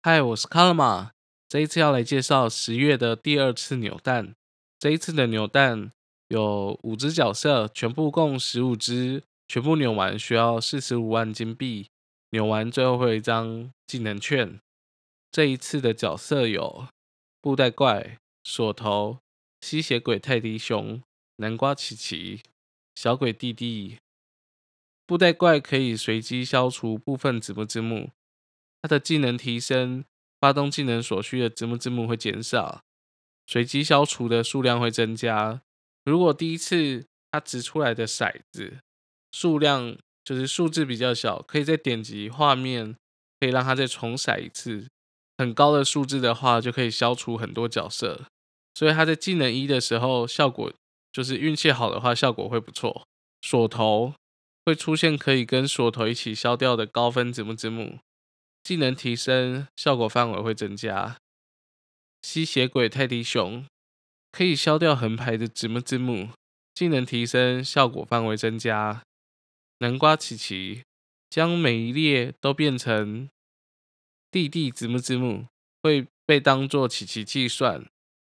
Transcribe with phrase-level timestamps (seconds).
[0.00, 1.10] 嗨，我是卡拉玛。
[1.48, 4.36] 这一次要来介绍十月的第二次扭蛋。
[4.78, 5.90] 这一次的扭蛋
[6.28, 11.88] 有五只角色，全部共十五只，全部扭完需要四十五万金币。
[12.30, 14.60] 扭完最后会有一张技能券。
[15.32, 16.86] 这一次的角色有
[17.40, 19.18] 布袋怪、锁头、
[19.60, 21.02] 吸血鬼泰迪熊、
[21.38, 22.42] 南瓜琪琪、
[22.94, 23.98] 小鬼弟弟。
[25.04, 28.10] 布袋怪可以随机消除部分子木之木。
[28.82, 30.04] 它的技能提升，
[30.40, 32.82] 发动技能所需的字幕字幕会减少，
[33.46, 35.62] 随机消除的数量会增加。
[36.04, 38.78] 如果第一次它掷出来的骰子
[39.32, 42.96] 数量就是数字比较小，可以再点击画面，
[43.40, 44.86] 可以让它再重骰一次。
[45.36, 48.26] 很高的数字的话，就可以消除很多角色。
[48.74, 50.72] 所以它在技能一的时候，效果
[51.12, 53.06] 就是运气好的话，效果会不错。
[53.42, 54.14] 锁头
[54.64, 57.98] 会出现可以跟锁头一起消掉的高分字幕字幕。
[58.68, 61.16] 技能提升，效果范围会增加。
[62.20, 63.64] 吸血鬼泰迪熊
[64.30, 66.28] 可以消掉横排的字幕字幕，
[66.74, 69.00] 技能提升，效果范围增加。
[69.78, 70.82] 南瓜琪琪
[71.30, 73.30] 将每一列都变成
[74.30, 75.46] 弟弟字幕字幕，
[75.82, 77.86] 会被当做琪琪计算。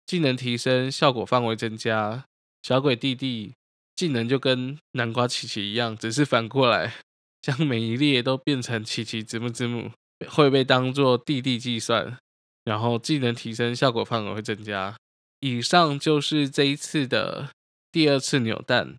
[0.07, 2.25] 技能提升，效果范围增加。
[2.63, 3.55] 小鬼弟弟
[3.97, 6.95] 技能就跟南瓜琪琪一样，只是反过来，
[7.43, 9.91] 将每一列都变成琪琪字幕字幕。
[10.29, 12.19] 会被当做弟弟计算，
[12.65, 14.97] 然后技能提升效果范围会增加。
[15.41, 17.51] 以上就是这一次的
[17.91, 18.97] 第二次扭蛋，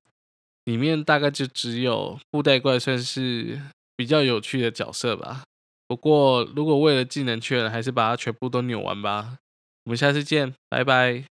[0.66, 3.62] 里面大概就只有布袋怪算是
[3.96, 5.44] 比较有趣的角色吧。
[5.88, 9.38] 不过如果为了技能券，还是把它全部都扭完吧。
[9.86, 11.31] 我们下次见，拜拜。